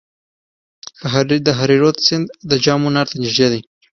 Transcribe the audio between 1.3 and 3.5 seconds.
د هریرود سیند د جام منار ته نږدې